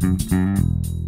[0.00, 1.07] Mm-hmm.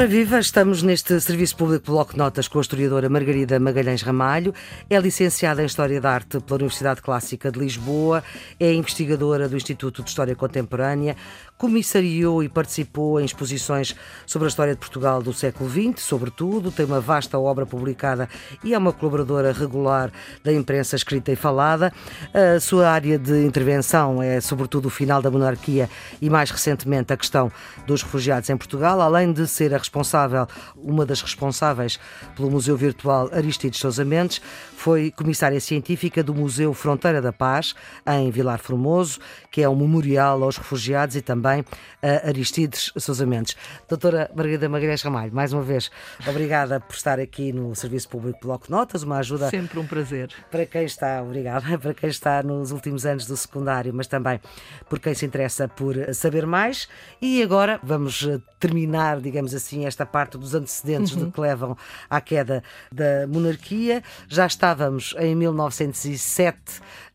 [0.00, 4.54] Ora viva, estamos neste Serviço Público Bloco de Notas com a historiadora Margarida Magalhães Ramalho.
[4.88, 8.24] É licenciada em História da Arte pela Universidade Clássica de Lisboa,
[8.58, 11.18] é investigadora do Instituto de História Contemporânea,
[11.58, 13.94] comissariou e participou em exposições
[14.24, 18.26] sobre a história de Portugal do século XX, sobretudo, tem uma vasta obra publicada
[18.64, 20.10] e é uma colaboradora regular
[20.42, 21.92] da imprensa escrita e falada.
[22.32, 25.90] A sua área de intervenção é sobretudo o final da monarquia
[26.22, 27.52] e mais recentemente a questão
[27.86, 31.98] dos refugiados em Portugal, além de ser a responsável, uma das responsáveis
[32.36, 34.40] pelo Museu Virtual Aristides Sousa Mendes,
[34.76, 37.74] foi comissária científica do Museu Fronteira da Paz,
[38.06, 39.18] em Vilar Formoso,
[39.50, 41.64] que é um memorial aos refugiados e também
[42.00, 43.56] a Aristides Sousa Mendes.
[43.88, 45.90] Doutora Margarida Magalhães Ramalho, mais uma vez,
[46.26, 49.50] obrigada por estar aqui no Serviço Público Bloco Notas, uma ajuda.
[49.50, 50.30] Sempre um prazer.
[50.50, 54.40] Para quem está, obrigada, para quem está nos últimos anos do secundário, mas também
[54.88, 56.88] por quem se interessa por saber mais.
[57.20, 61.30] E agora vamos eh, terminar, digamos assim, esta parte dos antecedentes uhum.
[61.30, 61.76] que levam
[62.08, 64.02] à queda da monarquia.
[64.28, 66.58] Já está estávamos em 1907,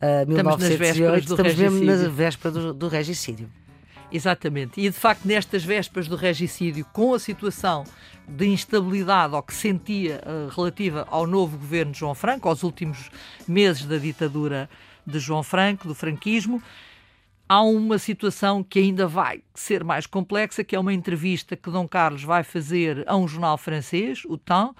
[0.01, 3.49] uh, 1908, estamos mesmo na véspera do, do regicídio.
[4.11, 4.79] Exatamente.
[4.79, 7.83] E de facto, nestas vésperas do regicídio, com a situação
[8.27, 13.09] de instabilidade ou que sentia uh, relativa ao novo governo de João Franco, aos últimos
[13.47, 14.69] meses da ditadura
[15.05, 16.61] de João Franco, do franquismo,
[17.47, 21.87] há uma situação que ainda vai ser mais complexa, que é uma entrevista que Dom
[21.87, 24.75] Carlos vai fazer a um jornal francês, o Temps,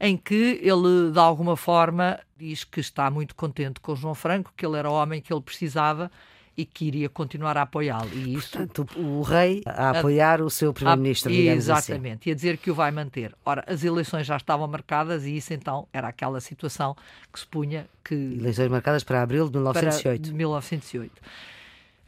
[0.00, 4.64] em que ele, de alguma forma, diz que está muito contente com João Franco, que
[4.64, 6.10] ele era o homem que ele precisava
[6.56, 8.10] e que iria continuar a apoiá-lo.
[8.12, 11.92] E isso, Portanto, o rei a apoiar a, o seu primeiro-ministro, digamos assim.
[11.92, 12.30] Exatamente, assim.
[12.30, 13.32] e a dizer que o vai manter.
[13.44, 16.96] Ora, as eleições já estavam marcadas e isso então era aquela situação
[17.32, 18.14] que se punha que...
[18.14, 20.20] Eleições marcadas para abril de 1908.
[20.20, 21.22] Para 1908.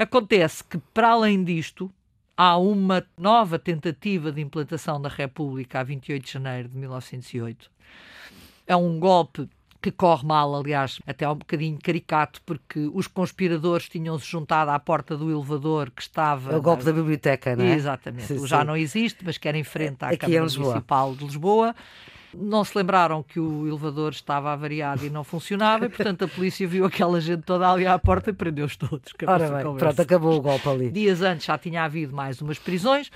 [0.00, 1.92] Acontece que, para além disto,
[2.36, 7.70] há uma nova tentativa de implantação da República a 28 de janeiro de 1908
[8.70, 9.48] é um golpe
[9.82, 15.16] que corre mal, aliás, até um bocadinho caricato, porque os conspiradores tinham-se juntado à porta
[15.16, 16.52] do elevador que estava.
[16.52, 16.92] É o golpe na...
[16.92, 17.74] da biblioteca, não é?
[17.74, 18.26] Exatamente.
[18.26, 18.66] Sim, Já sim.
[18.66, 21.74] não existe, mas que era em frente à Aqui Câmara Municipal de Lisboa.
[22.34, 26.66] Não se lembraram que o elevador estava avariado e não funcionava, e portanto a polícia
[26.66, 29.12] viu aquela gente toda ali à porta e prendeu-os todos.
[29.26, 30.90] Ora bem, pronto, acabou o golpe ali.
[30.90, 33.10] Dias antes já tinha havido mais umas prisões.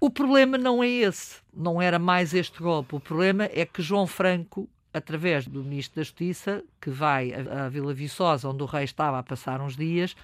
[0.00, 2.94] O problema não é esse, não era mais este golpe.
[2.94, 7.92] O problema é que João Franco através do Ministro da Justiça, que vai à Vila
[7.92, 10.14] Viçosa, onde o rei estava a passar uns dias,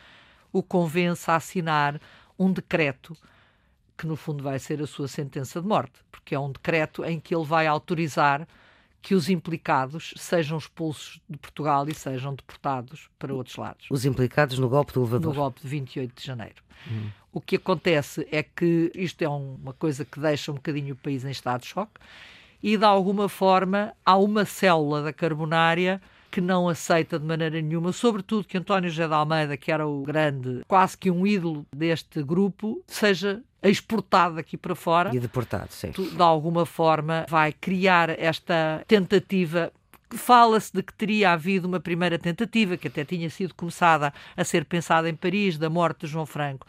[0.52, 2.00] o convence a assinar
[2.38, 3.16] um decreto
[3.96, 7.20] que, no fundo, vai ser a sua sentença de morte, porque é um decreto em
[7.20, 8.46] que ele vai autorizar
[9.04, 13.86] que os implicados sejam expulsos de Portugal e sejam deportados para outros lados.
[13.90, 15.34] Os implicados no golpe do elevador?
[15.34, 16.62] No golpe de 28 de janeiro.
[16.90, 17.10] Hum.
[17.30, 21.22] O que acontece é que isto é uma coisa que deixa um bocadinho o país
[21.22, 22.00] em estado de choque
[22.62, 26.00] e de alguma forma há uma célula da carbonária
[26.30, 30.02] que não aceita de maneira nenhuma, sobretudo que António José de Almeida, que era o
[30.02, 35.14] grande, quase que um ídolo deste grupo, seja exportado aqui para fora.
[35.14, 35.90] E deportado, sim.
[35.90, 39.72] De alguma forma vai criar esta tentativa
[40.16, 44.64] Fala-se de que teria havido uma primeira tentativa, que até tinha sido começada a ser
[44.64, 46.66] pensada em Paris, da morte de João Franco.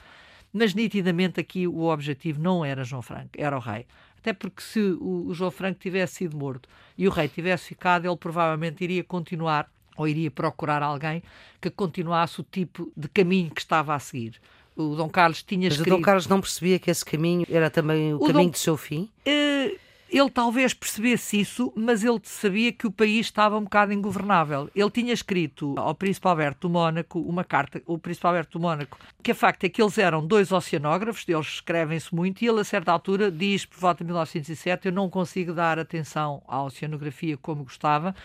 [0.51, 3.85] Mas nitidamente aqui o objetivo não era João Franco, era o rei.
[4.17, 6.67] Até porque se o, João Franco tivesse sido morto
[6.97, 11.21] e o rei tivesse ficado, ele provavelmente iria continuar ou iria procurar alguém
[11.61, 14.41] que continuasse o tipo de caminho que estava a seguir.
[14.75, 15.93] O Dom Carlos tinha Mas escrito...
[15.93, 18.51] o Dom Carlos não percebia que esse caminho era também o, o caminho Dom...
[18.51, 19.09] do seu fim?
[19.25, 24.69] Uh, ele talvez percebesse isso, mas ele sabia que o país estava um bocado ingovernável.
[24.75, 28.97] Ele tinha escrito ao Príncipe Alberto do Mónaco uma carta, o Príncipe Alberto do Mónaco,
[29.23, 32.63] que a facto é que eles eram dois oceanógrafos, eles escrevem-se muito, e ele a
[32.63, 37.63] certa altura diz, por volta de 1907, eu não consigo dar atenção à oceanografia como
[37.63, 38.15] gostava,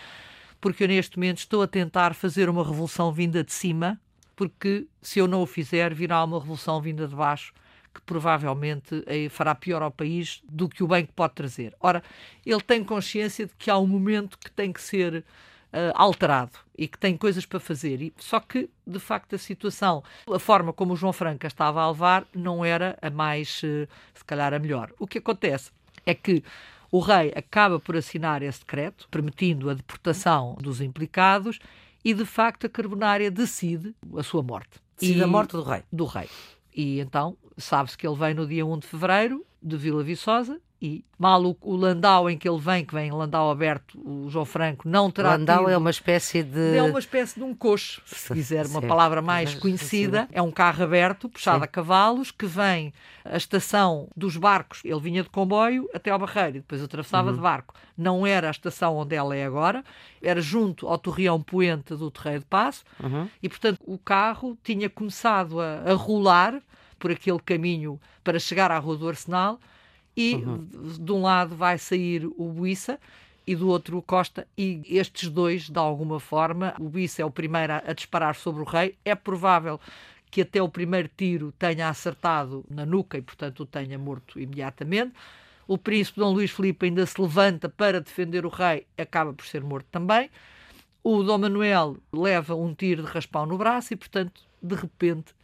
[0.61, 3.99] porque eu neste momento estou a tentar fazer uma revolução vinda de cima,
[4.41, 7.53] porque se eu não o fizer, virá uma revolução vinda de baixo
[7.93, 11.77] que provavelmente eh, fará pior ao país do que o bem que pode trazer.
[11.79, 12.03] Ora,
[12.47, 15.23] ele tem consciência de que há um momento que tem que ser
[15.73, 18.03] Uh, alterado e que tem coisas para fazer.
[18.03, 21.89] E, só que, de facto, a situação, a forma como o João Franca estava a
[21.89, 24.91] levar, não era a mais, uh, se calhar, a melhor.
[24.99, 25.71] O que acontece
[26.05, 26.43] é que
[26.91, 31.61] o rei acaba por assinar esse decreto, permitindo a deportação dos implicados,
[32.05, 34.81] e, de facto, a Carbonária decide a sua morte.
[34.99, 35.83] Decide e, a morte do rei.
[35.93, 36.29] Do rei.
[36.75, 41.05] E então sabe-se que ele vem no dia 1 de fevereiro de Vila Viçosa e
[41.19, 44.89] mal o, o, Landau em que ele vem, que vem Landau aberto, o João Franco,
[44.89, 46.77] não terá Landau tido, é uma espécie de...
[46.77, 50.27] É uma espécie de um coche, se quiser uma palavra mais conhecida.
[50.33, 51.65] É um carro aberto, puxado Sim.
[51.65, 52.95] a cavalos, que vem
[53.25, 54.81] a estação dos barcos.
[54.83, 57.37] Ele vinha de comboio até ao Barreiro e depois atravessava uhum.
[57.37, 57.75] de barco.
[57.97, 59.85] Não era a estação onde ela é agora,
[60.23, 63.29] era junto ao Torreão Poente do Terreiro de Passo uhum.
[63.43, 66.63] e, portanto, o carro tinha começado a, a rolar
[66.99, 69.61] por aquele caminho para chegar à Rua do Arsenal
[70.17, 70.67] e uhum.
[70.99, 72.99] de um lado vai sair o Buissa
[73.47, 77.31] e do outro o Costa, e estes dois, de alguma forma, o Buissa é o
[77.31, 78.97] primeiro a, a disparar sobre o rei.
[79.05, 79.81] É provável
[80.31, 85.15] que até o primeiro tiro tenha acertado na nuca e, portanto, o tenha morto imediatamente.
[85.67, 89.63] O príncipe Dom Luís Filipe ainda se levanta para defender o rei, acaba por ser
[89.63, 90.31] morto também.
[91.03, 95.35] O Dom Manuel leva um tiro de raspão no braço e, portanto, de repente,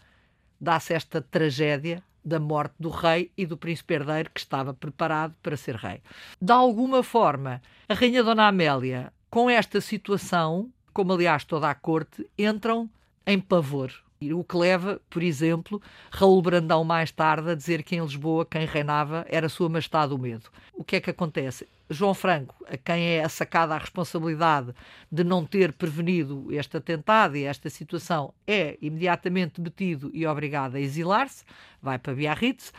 [0.61, 5.57] dá-se esta tragédia da morte do rei e do príncipe herdeiro que estava preparado para
[5.57, 6.03] ser rei.
[6.43, 12.29] De alguma forma, a rainha Dona Amélia, com esta situação, como aliás toda a corte,
[12.37, 12.91] entram
[13.25, 13.93] em pavor.
[14.35, 15.81] O que leva, por exemplo,
[16.11, 20.19] Raul Brandão mais tarde a dizer que em Lisboa quem reinava era Sua Majestade o
[20.19, 20.51] Medo.
[20.73, 21.69] O que é que acontece?
[21.89, 24.75] João Franco, a quem é sacada a responsabilidade
[25.11, 30.81] de não ter prevenido este atentado e esta situação, é imediatamente detido e obrigado a
[30.81, 31.45] exilar-se,
[31.81, 32.73] vai para Biarritz,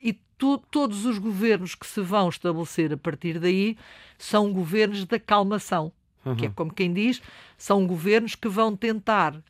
[0.00, 3.76] e to todos os governos que se vão estabelecer a partir daí
[4.16, 5.92] são governos de acalmação,
[6.24, 6.34] uhum.
[6.34, 6.54] que é uhum.
[6.54, 7.22] como quem diz,
[7.56, 9.40] são governos que vão tentar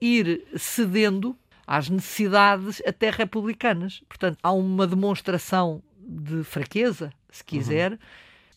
[0.00, 1.36] ir cedendo
[1.66, 4.02] às necessidades até republicanas.
[4.08, 7.92] Portanto, há uma demonstração de fraqueza, se quiser.
[7.92, 7.98] Uhum.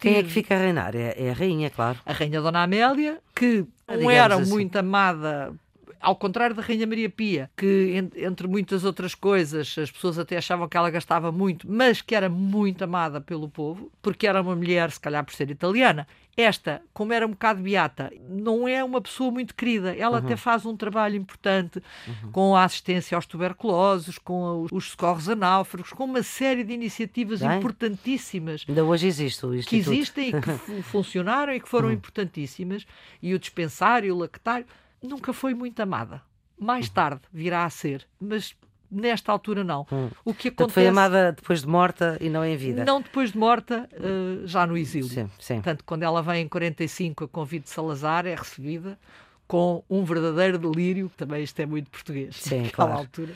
[0.02, 0.96] Quem é que fica a reinar?
[0.96, 2.00] É, é, a rainha, claro.
[2.04, 4.50] A rainha Dona Amélia, que ah, não era assim.
[4.50, 5.54] muito amada
[6.02, 10.68] ao contrário da Rainha Maria Pia, que entre muitas outras coisas as pessoas até achavam
[10.68, 14.92] que ela gastava muito, mas que era muito amada pelo povo, porque era uma mulher,
[14.92, 19.30] se calhar por ser italiana, esta, como era um bocado beata, não é uma pessoa
[19.32, 19.96] muito querida.
[19.96, 20.26] Ela uhum.
[20.26, 22.32] até faz um trabalho importante uhum.
[22.32, 27.42] com a assistência aos tuberculosos, com os socorros a náufragos, com uma série de iniciativas
[27.42, 28.66] Bem, importantíssimas.
[28.68, 31.96] Ainda hoje existe o Que existem e que funcionaram e que foram uhum.
[31.96, 32.86] importantíssimas.
[33.22, 34.66] E o dispensário, o lactário,
[35.02, 36.22] nunca foi muito amada.
[36.60, 36.94] Mais uhum.
[36.94, 38.56] tarde virá a ser, mas
[38.92, 39.88] nesta altura não.
[39.92, 40.10] Hum.
[40.26, 40.56] O que acontece...
[40.56, 42.84] Portanto, foi amada depois de morta e não em vida?
[42.84, 45.10] Não depois de morta, uh, já no exílio.
[45.10, 45.56] Sim, sim.
[45.56, 49.00] Portanto, quando ela vem em 45 a convite de Salazar, é recebida
[49.48, 52.94] com um verdadeiro delírio, também isto é muito português.Sim, claro.
[52.94, 53.34] altura.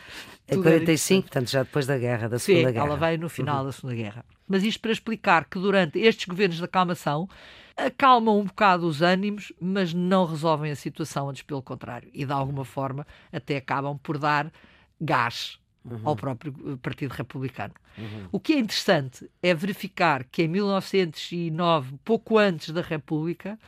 [0.47, 2.85] Em 45, portanto, já depois da guerra, da Segunda Sim, Guerra.
[2.85, 3.65] ela veio no final uhum.
[3.65, 4.25] da Segunda Guerra.
[4.47, 7.27] Mas isto para explicar que durante estes governos de acalmação
[7.75, 12.09] acalmam um bocado os ânimos, mas não resolvem a situação, antes pelo contrário.
[12.13, 14.51] E de alguma forma até acabam por dar
[14.99, 15.99] gás uhum.
[16.03, 17.73] ao próprio eh, Partido Republicano.
[17.97, 18.27] Uhum.
[18.31, 23.59] O que é interessante é verificar que em 1909, pouco antes da República,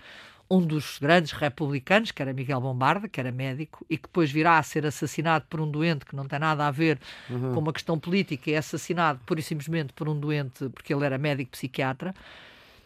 [0.49, 4.57] um dos grandes republicanos, que era Miguel Bombarda, que era médico, e que depois virá
[4.57, 6.99] a ser assassinado por um doente que não tem nada a ver
[7.29, 7.53] uhum.
[7.53, 11.17] com uma questão política, é assassinado pura e simplesmente por um doente porque ele era
[11.17, 12.13] médico psiquiatra,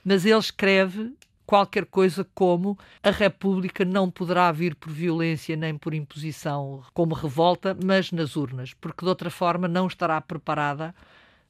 [0.03, 1.13] mas ele escreve
[1.45, 7.77] qualquer coisa como a República não poderá vir por violência nem por imposição como revolta,
[7.83, 10.95] mas nas urnas, porque de outra forma não estará preparada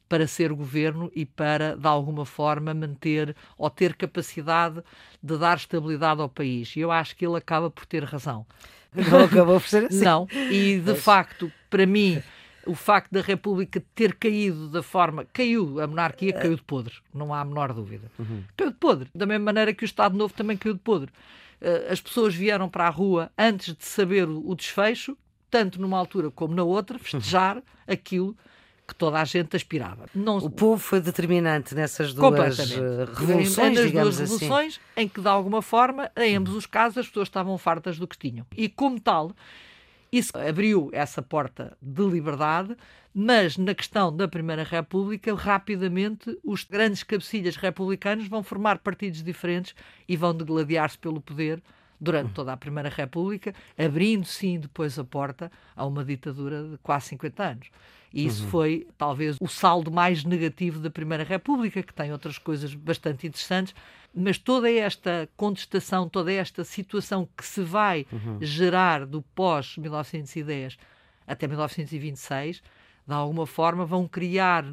[0.10, 4.84] para ser governo e para, de alguma forma, manter ou ter capacidade
[5.24, 6.76] de dar estabilidade ao país.
[6.76, 8.46] E eu acho que ele acaba por ter razão.
[8.94, 10.04] Não acabou por ser assim.
[10.04, 12.22] Não, e de facto, para mim
[12.66, 15.26] o facto da República ter caído da forma.
[15.34, 18.12] Caiu, a monarquia caiu de podre, não há a menor dúvida.
[18.18, 18.44] Uhum.
[18.56, 21.12] Caiu de podre, da mesma maneira que o Estado Novo também caiu de podre.
[21.60, 25.18] Eh, as pessoas vieram para a rua antes de saber o desfecho,
[25.50, 27.64] tanto numa altura como na outra, festejar uhum.
[27.88, 28.38] aquilo
[28.88, 30.06] que toda a gente aspirava.
[30.14, 30.38] Não...
[30.38, 34.44] O povo foi determinante nessas duas eh, revoluções, nas digamos duas assim.
[34.44, 38.08] revoluções, em que de alguma forma, em ambos os casos, as pessoas estavam fartas do
[38.08, 38.46] que tinham.
[38.56, 39.32] E como tal,
[40.12, 42.76] isso abriu essa porta de liberdade,
[43.14, 49.74] mas na questão da Primeira República, rapidamente os grandes cabecilhas republicanos vão formar partidos diferentes
[50.08, 51.62] e vão degladiar-se pelo poder
[52.02, 57.10] durante toda a Primeira República, abrindo sim depois a porta a uma ditadura de quase
[57.10, 57.70] 50 anos.
[58.12, 58.50] E isso uhum.
[58.50, 63.74] foi talvez o saldo mais negativo da Primeira República, que tem outras coisas bastante interessantes,
[64.14, 68.40] mas toda esta contestação, toda esta situação que se vai uhum.
[68.42, 70.78] gerar do pós-1910
[71.26, 72.62] até 1926,
[73.08, 74.66] de alguma forma vão criar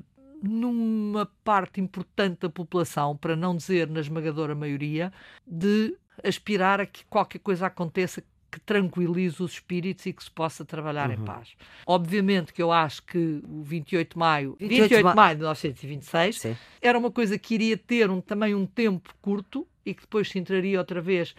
[0.43, 5.13] numa parte importante da população, para não dizer na esmagadora maioria,
[5.47, 5.95] de
[6.25, 11.11] aspirar a que qualquer coisa aconteça que tranquilize os espíritos e que se possa trabalhar
[11.11, 11.17] uhum.
[11.17, 11.55] em paz.
[11.87, 16.41] Obviamente que eu acho que o 28 de maio, 28, 28 de maio de 1926,
[16.41, 16.57] Sim.
[16.81, 20.39] era uma coisa que iria ter um, também um tempo curto e que depois se
[20.39, 21.35] entraria outra vez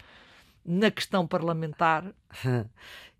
[0.63, 2.05] na questão parlamentar.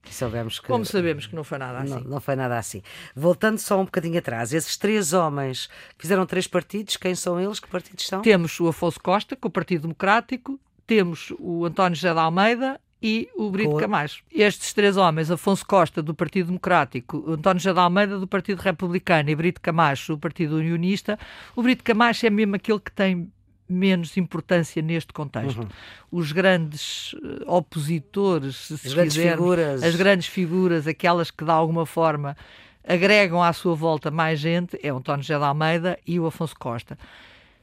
[0.10, 1.94] Sabemos que, Como sabemos que não foi nada assim.
[1.94, 2.82] Não, não, foi nada assim.
[3.14, 7.60] Voltando só um bocadinho atrás, esses três homens fizeram três partidos, quem são eles?
[7.60, 8.22] Que partidos são?
[8.22, 13.30] Temos o Afonso Costa, com o Partido Democrático, temos o António José de Almeida e
[13.38, 13.78] o Brito com...
[13.78, 14.24] Camacho.
[14.32, 19.30] Estes três homens, Afonso Costa, do Partido Democrático, António José de Almeida, do Partido Republicano
[19.30, 21.20] e Brito Camacho, do Partido Unionista,
[21.56, 23.32] o Brito Camacho é mesmo aquele que tem
[23.70, 25.60] menos importância neste contexto.
[25.60, 25.68] Uhum.
[26.12, 29.84] Os grandes eh, opositores, se as grandes figuras.
[29.84, 32.36] as grandes figuras, aquelas que de alguma forma
[32.84, 36.56] agregam à sua volta mais gente, é o António José de Almeida e o Afonso
[36.58, 36.98] Costa.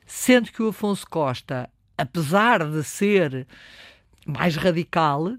[0.06, 3.46] Sendo que o Afonso Costa, apesar de ser
[4.26, 5.34] mais radical,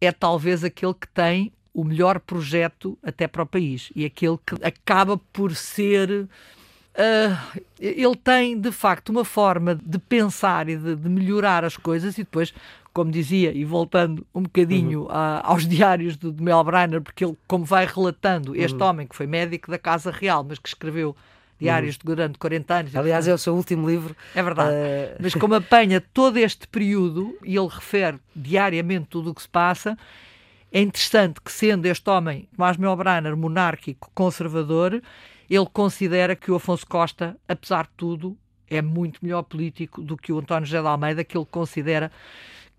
[0.00, 4.54] é talvez aquele que tem o melhor projeto até para o país e aquele que
[4.64, 6.28] acaba por ser
[6.94, 12.16] Uh, ele tem de facto uma forma de pensar e de, de, melhorar as coisas
[12.16, 12.54] e depois,
[12.92, 15.10] como dizia, e voltando um bocadinho uhum.
[15.10, 18.88] a, aos diários do, de Mel Brainer, porque ele, como vai relatando, este uhum.
[18.88, 21.16] homem que foi médico da Casa Real, mas que escreveu
[21.64, 22.02] diários uhum.
[22.04, 22.96] durante 40 anos.
[22.96, 24.16] Aliás, é o seu último livro.
[24.34, 24.70] É verdade.
[24.70, 25.16] Uh...
[25.20, 29.98] Mas como apanha todo este período e ele refere diariamente tudo o que se passa,
[30.72, 35.00] é interessante que, sendo este homem, Tomás Melbraner, monárquico, conservador,
[35.48, 38.36] ele considera que o Afonso Costa, apesar de tudo,
[38.68, 42.10] é muito melhor político do que o António José de Almeida, que ele considera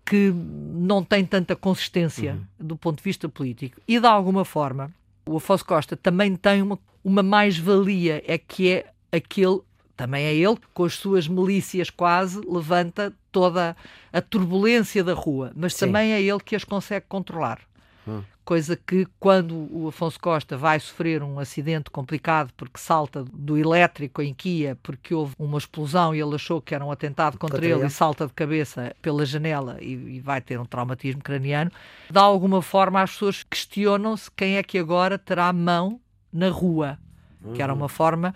[0.04, 2.66] que não tem tanta consistência uhum.
[2.66, 3.80] do ponto de vista político.
[3.88, 4.90] E de alguma forma,
[5.26, 9.60] o Afonso Costa também tem uma, uma mais-valia, é que é aquele,
[9.96, 13.76] também é ele, com as suas milícias quase, levanta toda
[14.12, 15.86] a turbulência da rua, mas Sim.
[15.86, 17.60] também é ele que as consegue controlar.
[18.06, 23.58] Hum coisa que quando o Afonso Costa vai sofrer um acidente complicado porque salta do
[23.58, 27.56] elétrico em Kia porque houve uma explosão e ele achou que era um atentado contra,
[27.56, 31.20] contra ele, ele, e salta de cabeça pela janela e, e, vai ter um traumatismo
[31.20, 31.72] craniano,
[32.08, 36.00] de alguma forma as pessoas questionam-se quem é que agora terá mão
[36.32, 36.96] na rua,
[37.42, 37.52] uhum.
[37.52, 38.32] que era uma forma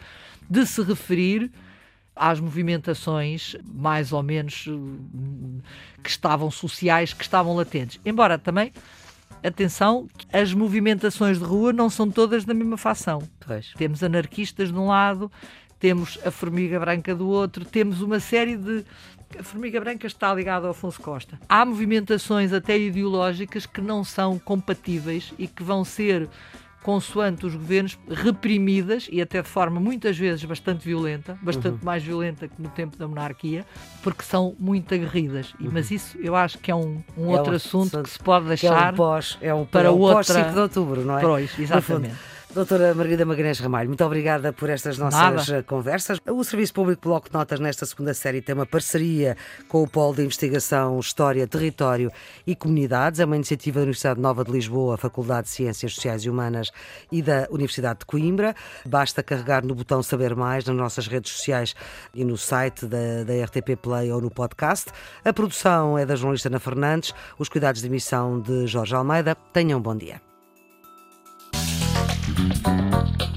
[0.50, 1.52] de se referir
[2.16, 5.60] às movimentações mais ou menos hum,
[6.02, 8.00] que estavam sociais, que estavam latentes.
[8.04, 8.72] Embora também
[9.42, 13.22] atenção, as movimentações de rua não são todas da mesma facção.
[13.46, 13.72] Pois.
[13.76, 15.30] Temos anarquistas de um lado,
[15.78, 18.84] temos a Formiga Branca do outro, temos uma série de.
[19.38, 21.38] A Formiga Branca está ligada ao Afonso Costa.
[21.48, 26.28] Há movimentações até ideológicas que não são compatíveis e que vão ser
[26.82, 31.84] consoante os governos, reprimidas e até de forma muitas vezes bastante violenta, bastante uhum.
[31.84, 33.66] mais violenta que no tempo da monarquia,
[34.02, 35.54] porque são muito aguerridas.
[35.60, 35.70] Uhum.
[35.72, 38.88] Mas isso eu acho que é um, um é outro assunto que se pode deixar
[38.88, 40.16] é um pós, é um, para é um outra...
[40.16, 41.20] pós 5 de outubro, não é?
[41.20, 42.14] Pois, exatamente.
[42.52, 45.62] Doutora Margarida Magalhães Ramalho, muito obrigada por estas nossas Nada.
[45.62, 46.18] Conversas.
[46.26, 49.36] O Serviço Público Bloco de Notas, nesta segunda série, tem uma parceria
[49.68, 52.10] com o Polo de Investigação História, Território
[52.44, 53.20] e Comunidades.
[53.20, 56.72] É uma iniciativa da Universidade Nova de Lisboa, Faculdade de Ciências Sociais e Humanas
[57.12, 58.52] e da Universidade de Coimbra.
[58.84, 61.76] Basta carregar no botão Saber Mais nas nossas redes sociais
[62.12, 64.90] e no site da, da RTP Play ou no podcast.
[65.24, 69.36] A produção é da jornalista Ana Fernandes, os cuidados de emissão de Jorge Almeida.
[69.52, 70.29] Tenham um bom dia.
[72.40, 73.29] Música